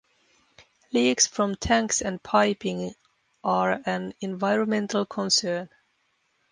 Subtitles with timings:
[0.91, 2.95] Leaks from tanks and piping
[3.43, 5.69] are an environmental concern.